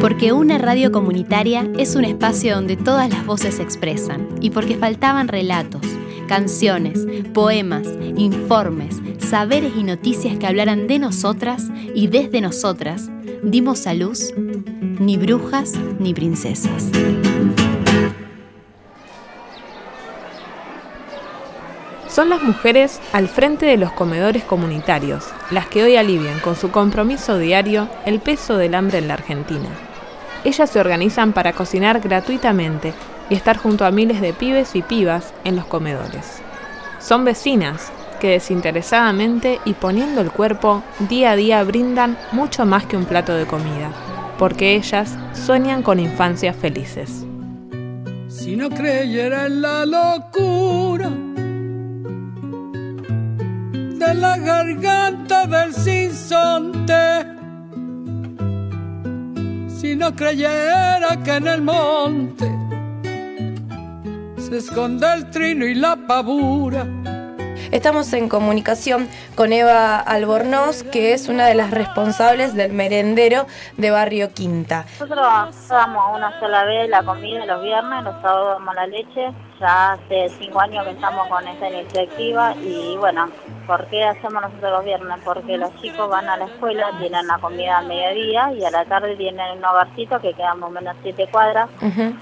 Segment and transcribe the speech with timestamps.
[0.00, 4.76] Porque una radio comunitaria es un espacio donde todas las voces se expresan y porque
[4.76, 5.82] faltaban relatos,
[6.28, 7.86] canciones, poemas,
[8.16, 13.10] informes, saberes y noticias que hablaran de nosotras y desde nosotras,
[13.42, 16.90] dimos a luz ni brujas ni princesas.
[22.16, 26.70] Son las mujeres al frente de los comedores comunitarios, las que hoy alivian con su
[26.70, 29.68] compromiso diario el peso del hambre en la Argentina.
[30.42, 32.94] Ellas se organizan para cocinar gratuitamente
[33.28, 36.40] y estar junto a miles de pibes y pibas en los comedores.
[37.00, 42.96] Son vecinas que desinteresadamente y poniendo el cuerpo día a día brindan mucho más que
[42.96, 43.90] un plato de comida,
[44.38, 47.26] porque ellas sueñan con infancias felices.
[48.26, 51.25] Si no creyera en la locura
[54.06, 57.26] de la garganta del sinsonte,
[59.68, 62.46] si no creyera que en el monte
[64.38, 66.86] se esconde el trino y la pavura.
[67.72, 73.90] Estamos en comunicación con Eva Albornoz, que es una de las responsables del merendero de
[73.90, 74.86] Barrio Quinta.
[75.00, 79.32] Nosotros damos una sola vez la comida los viernes, los sábados damos la leche.
[79.60, 83.28] Ya hace cinco años que estamos con esta iniciativa y bueno,
[83.66, 85.18] ¿Por qué hacemos nosotros los viernes?
[85.24, 88.84] Porque los chicos van a la escuela, tienen la comida al mediodía y a la
[88.84, 91.68] tarde tienen un hogarcito que queda más o menos siete cuadras,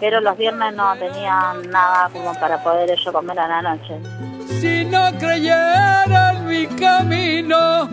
[0.00, 4.00] pero los viernes no tenían nada como para poder ellos comer a la noche.
[4.48, 7.88] Si no creyera mi camino,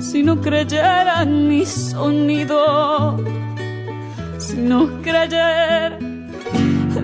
[0.00, 3.18] si no creyera en mi sonido,
[4.38, 5.98] si no creyera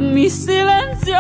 [0.01, 1.15] mi silencio.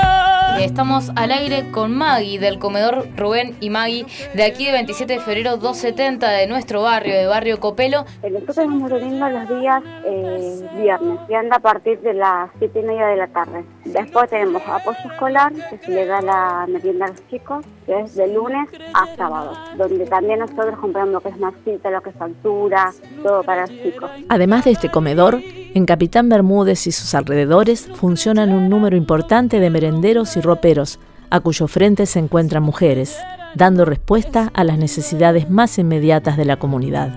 [0.58, 5.20] Estamos al aire con Maggie del comedor Rubén y Maggie de aquí de 27 de
[5.20, 8.04] febrero 270 de nuestro barrio, de barrio Copelo.
[8.22, 12.82] Nosotros estamos reuniendo los días eh, viernes y anda a partir de las 7 y
[12.82, 13.64] media de la tarde.
[13.84, 18.14] Después tenemos apoyo escolar que se le da la merienda a los chicos, que es
[18.14, 22.16] de lunes a sábado, donde también nosotros compramos lo que es masita, lo que es
[22.16, 22.92] factura,
[23.22, 24.10] todo para los chicos.
[24.28, 25.40] Además de este comedor,
[25.74, 30.98] en Capitán Bermúdez y sus alrededores funcionan un número importante de merenderos y roperos,
[31.30, 33.16] a cuyo frente se encuentran mujeres,
[33.54, 37.10] dando respuesta a las necesidades más inmediatas de la comunidad.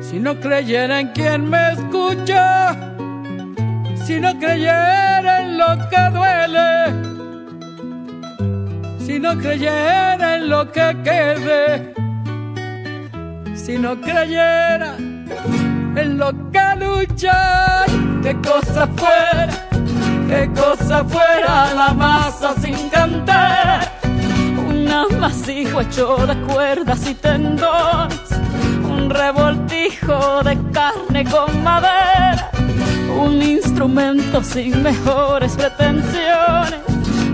[0.00, 2.76] Si no creyera en quien me escucha,
[4.04, 6.92] si no creyera en lo que duele,
[8.98, 11.94] si no creyera en lo que quede,
[13.54, 14.96] si no creyera
[15.96, 17.84] en lo que lucha,
[18.22, 19.68] qué cosa fuera,
[20.28, 24.00] qué cosa fuera la masa sin cantar,
[24.68, 28.30] un amasijo hecho de cuerdas y tendones,
[28.88, 32.50] un revoltijo de carne con madera,
[33.20, 36.80] un instrumento sin mejores pretensiones,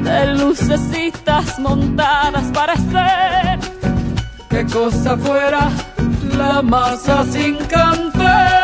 [0.03, 3.76] de lucecitas montadas para ser,
[4.57, 5.71] qué cosa fuera
[6.39, 8.57] la masa sin cantar.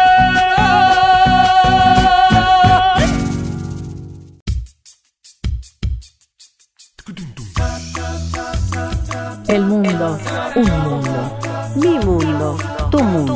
[9.49, 10.19] El mundo,
[10.57, 11.39] un mundo.
[11.77, 12.57] Mi mundo,
[12.91, 13.35] tu mundo,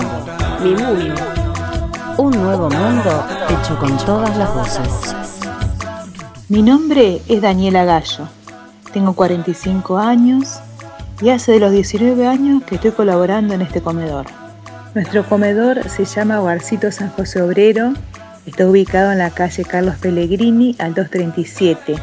[0.62, 1.14] mi mundo.
[2.16, 5.14] Un nuevo mundo hecho con todas las voces.
[6.48, 8.28] Mi nombre es Daniela Gallo.
[8.94, 10.60] Tengo 45 años
[11.20, 14.26] y hace de los 19 años que estoy colaborando en este comedor.
[14.94, 17.92] Nuestro comedor se llama Hogarcito San José Obrero,
[18.46, 21.96] está ubicado en la calle Carlos Pellegrini al 237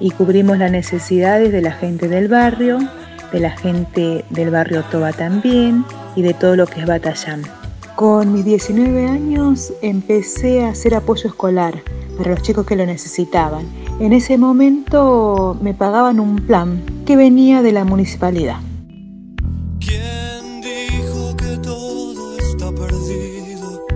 [0.00, 2.78] y cubrimos las necesidades de la gente del barrio,
[3.32, 5.84] de la gente del barrio Toba también
[6.16, 7.42] y de todo lo que es Batallán.
[8.02, 11.84] Con mis 19 años empecé a hacer apoyo escolar
[12.18, 13.64] para los chicos que lo necesitaban.
[14.00, 18.56] En ese momento me pagaban un plan que venía de la municipalidad.
[19.78, 23.86] ¿Quién dijo que todo está perdido?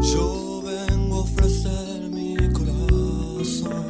[0.00, 3.84] Yo vengo a ofrecer mi corazón.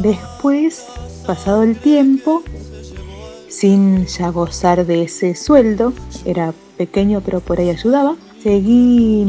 [0.00, 0.86] Después,
[1.26, 2.44] pasado el tiempo,
[3.58, 5.92] sin ya gozar de ese sueldo,
[6.24, 9.26] era pequeño pero por ahí ayudaba, seguí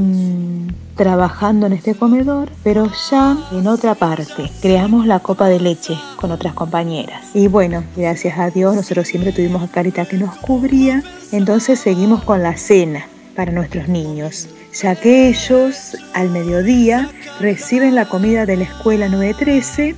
[0.95, 4.51] trabajando en este comedor, pero ya en otra parte.
[4.61, 7.23] Creamos la copa de leche con otras compañeras.
[7.33, 12.23] Y bueno, gracias a Dios nosotros siempre tuvimos a Carita que nos cubría, entonces seguimos
[12.23, 17.09] con la cena para nuestros niños, ya que ellos al mediodía
[17.39, 19.95] reciben la comida de la escuela 913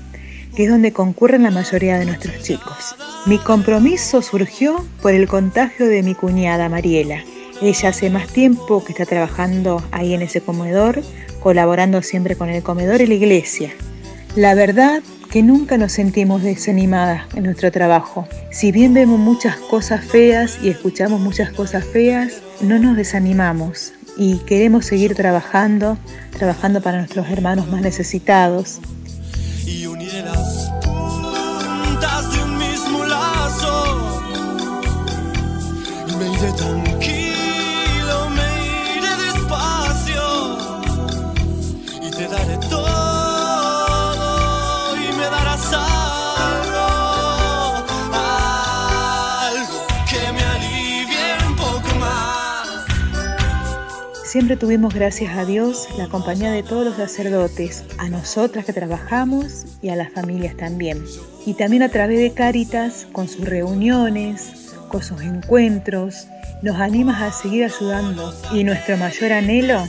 [0.56, 2.96] que es donde concurren la mayoría de nuestros chicos.
[3.26, 7.24] Mi compromiso surgió por el contagio de mi cuñada Mariela.
[7.62, 11.02] Ella hace más tiempo que está trabajando ahí en ese comedor,
[11.42, 13.72] colaborando siempre con el comedor y la iglesia.
[14.36, 18.28] La verdad que nunca nos sentimos desanimadas en nuestro trabajo.
[18.52, 24.40] Si bien vemos muchas cosas feas y escuchamos muchas cosas feas, no nos desanimamos y
[24.40, 25.98] queremos seguir trabajando,
[26.38, 28.80] trabajando para nuestros hermanos más necesitados.
[29.72, 34.22] Y uniré las puntas de un mismo lazo.
[36.08, 36.89] Y me iré tranquilo,
[54.30, 59.66] Siempre tuvimos, gracias a Dios, la compañía de todos los sacerdotes, a nosotras que trabajamos
[59.82, 61.04] y a las familias también.
[61.48, 66.28] Y también a través de Cáritas, con sus reuniones, con sus encuentros,
[66.62, 68.32] nos animas a seguir ayudando.
[68.54, 69.88] Y nuestro mayor anhelo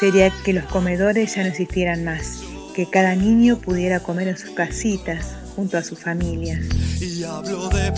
[0.00, 2.40] sería que los comedores ya no existieran más,
[2.74, 6.58] que cada niño pudiera comer en sus casitas junto a sus familias.
[7.00, 7.92] Y hablo de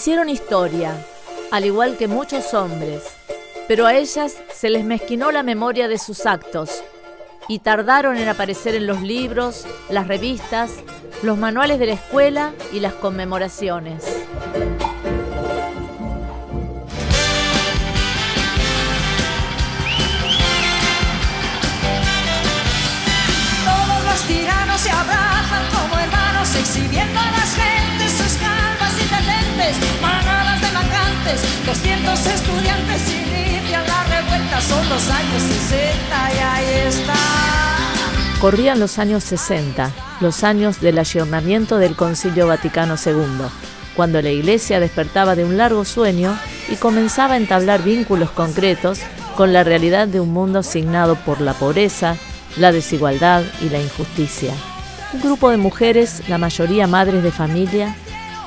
[0.00, 0.94] Hicieron historia,
[1.50, 3.02] al igual que muchos hombres,
[3.66, 6.84] pero a ellas se les mezquinó la memoria de sus actos
[7.48, 10.70] y tardaron en aparecer en los libros, las revistas,
[11.24, 14.04] los manuales de la escuela y las conmemoraciones.
[23.64, 27.77] Todos los tiranos se abrazan como hermanos, exhibiendo las gentes
[38.40, 39.90] Corrían los años 60,
[40.20, 43.48] los años del ayornamiento del Concilio Vaticano II,
[43.96, 46.38] cuando la Iglesia despertaba de un largo sueño
[46.68, 49.00] y comenzaba a entablar vínculos concretos
[49.36, 52.16] con la realidad de un mundo signado por la pobreza,
[52.56, 54.54] la desigualdad y la injusticia.
[55.12, 57.96] Un grupo de mujeres, la mayoría madres de familia,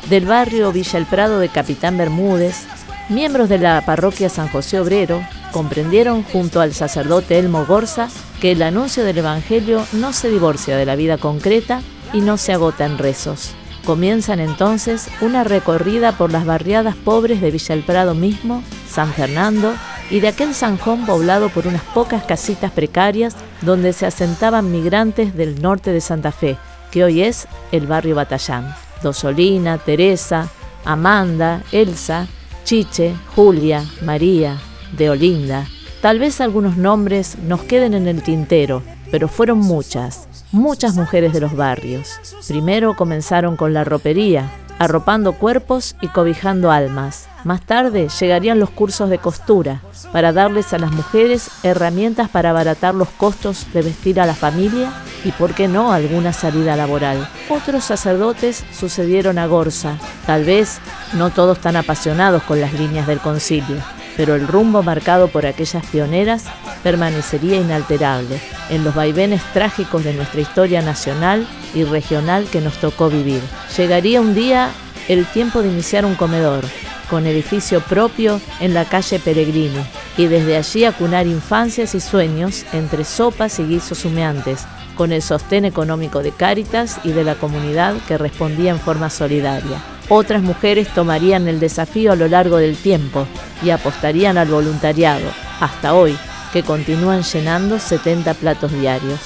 [0.10, 2.66] del barrio Villa El Prado de Capitán Bermúdez,
[3.10, 8.10] miembros de la parroquia San José Obrero, comprendieron junto al sacerdote Elmo Gorza
[8.40, 11.82] que el anuncio del Evangelio no se divorcia de la vida concreta
[12.14, 13.52] y no se agota en rezos.
[13.86, 19.74] Comienzan entonces una recorrida por las barriadas pobres de Villa El Prado mismo, San Fernando
[20.10, 25.62] y de aquel Sanjón poblado por unas pocas casitas precarias donde se asentaban migrantes del
[25.62, 26.58] norte de Santa Fe,
[26.92, 28.76] que hoy es el barrio Batallán.
[29.02, 30.50] Dosolina, Teresa,
[30.86, 32.28] Amanda, Elsa,
[32.64, 34.58] Chiche, Julia, María,
[34.98, 35.68] Deolinda.
[36.02, 41.42] Tal vez algunos nombres nos queden en el tintero, pero fueron muchas, muchas mujeres de
[41.42, 42.20] los barrios.
[42.48, 44.50] Primero comenzaron con la ropería,
[44.80, 47.28] arropando cuerpos y cobijando almas.
[47.44, 52.96] Más tarde llegarían los cursos de costura, para darles a las mujeres herramientas para abaratar
[52.96, 54.92] los costos de vestir a la familia
[55.24, 57.28] y, por qué no, alguna salida laboral.
[57.50, 60.80] Otros sacerdotes sucedieron a Gorza, tal vez
[61.14, 63.78] no todos tan apasionados con las líneas del concilio,
[64.18, 66.46] pero el rumbo marcado por aquellas pioneras
[66.84, 68.40] permanecería inalterable
[68.70, 73.42] en los vaivenes trágicos de nuestra historia nacional y regional que nos tocó vivir.
[73.78, 74.70] Llegaría un día
[75.08, 76.64] el tiempo de iniciar un comedor,
[77.10, 79.84] con edificio propio en la calle Peregrini,
[80.18, 84.66] y desde allí acunar infancias y sueños entre sopas y guisos humeantes,
[84.96, 89.91] con el sostén económico de Cáritas y de la comunidad que respondía en forma solidaria.
[90.14, 93.26] Otras mujeres tomarían el desafío a lo largo del tiempo
[93.64, 96.18] y apostarían al voluntariado, hasta hoy,
[96.52, 99.22] que continúan llenando 70 platos diarios.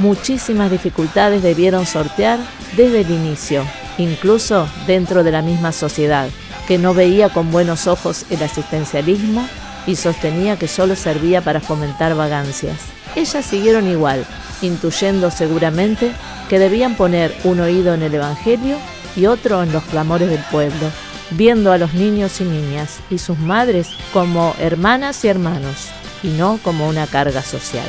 [0.00, 2.40] Muchísimas dificultades debieron sortear
[2.76, 3.64] desde el inicio,
[3.96, 6.28] incluso dentro de la misma sociedad,
[6.66, 9.48] que no veía con buenos ojos el asistencialismo
[9.86, 12.80] y sostenía que solo servía para fomentar vagancias.
[13.14, 14.26] Ellas siguieron igual,
[14.62, 16.10] intuyendo seguramente
[16.48, 18.78] que debían poner un oído en el Evangelio
[19.16, 20.90] y otro en los clamores del pueblo.
[21.30, 25.88] viendo a los niños y niñas y sus madres como hermanas y hermanos
[26.22, 27.88] y no como una carga social.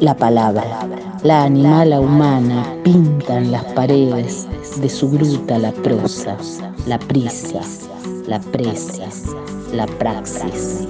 [0.00, 0.86] La palabra,
[1.22, 4.48] la animala humana pintan las paredes
[4.80, 6.36] de su gruta la prosa,
[6.86, 7.60] la prisa,
[8.26, 9.04] la presa,
[9.72, 10.88] la praxis.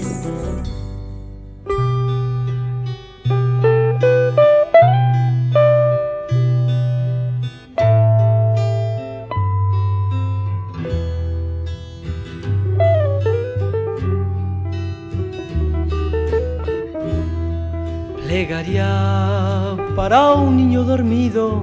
[20.02, 21.62] Para un niño dormido.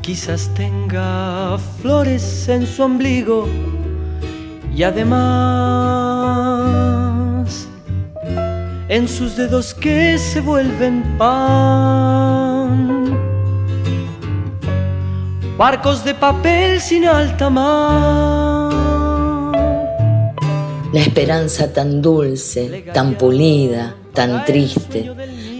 [0.00, 3.48] Quizás tenga flores en su ombligo
[4.72, 5.18] y además
[8.88, 12.78] en sus dedos que se vuelven pan.
[15.56, 18.72] Barcos de papel sin alta mar.
[20.92, 25.12] La esperanza tan dulce, tan pulida, tan triste,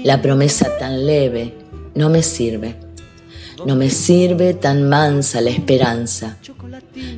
[0.02, 1.54] la promesa tan leve,
[1.94, 2.74] no me sirve.
[3.64, 6.38] No me sirve tan mansa la esperanza,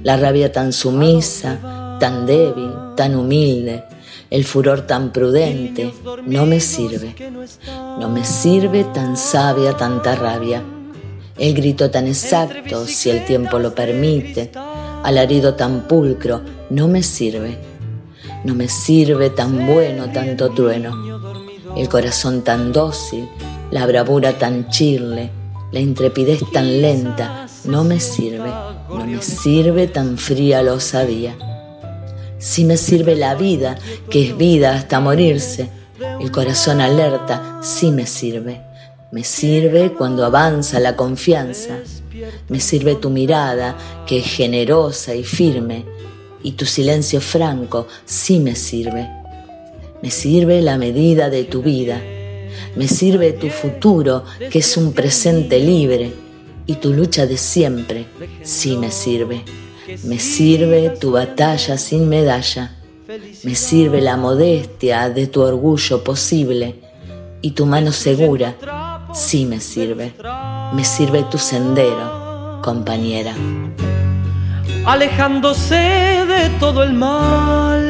[0.02, 3.84] la rabia tan sumisa, tan débil, tan humilde,
[4.28, 5.94] el furor tan prudente,
[6.26, 7.14] no me sirve.
[7.98, 10.62] No me sirve tan sabia tanta rabia,
[11.38, 14.50] el grito tan exacto, si el tiempo lo permite,
[15.02, 17.70] alarido tan pulcro, no me sirve
[18.44, 21.09] no me sirve tan bueno tanto trueno,
[21.76, 23.28] el corazón tan dócil,
[23.70, 25.30] la bravura tan chirle,
[25.72, 28.50] la intrepidez tan lenta, no me sirve,
[28.88, 31.36] no me sirve tan fría la osadía.
[32.38, 35.68] Si me sirve la vida, que es vida hasta morirse,
[36.20, 38.62] el corazón alerta, sí me sirve.
[39.12, 41.78] Me sirve cuando avanza la confianza.
[42.48, 45.84] Me sirve tu mirada, que es generosa y firme,
[46.42, 49.19] y tu silencio franco sí me sirve.
[50.02, 52.00] Me sirve la medida de tu vida,
[52.76, 56.12] me sirve tu futuro que es un presente libre
[56.66, 58.06] y tu lucha de siempre
[58.42, 59.42] sí me sirve.
[60.04, 62.76] Me sirve tu batalla sin medalla,
[63.42, 66.76] me sirve la modestia de tu orgullo posible
[67.42, 68.56] y tu mano segura
[69.12, 70.12] sí me sirve.
[70.72, 73.34] Me sirve tu sendero, compañera
[74.86, 77.89] alejándose de todo el mal.